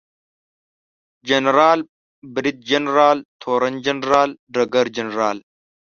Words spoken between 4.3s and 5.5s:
ډګرجنرال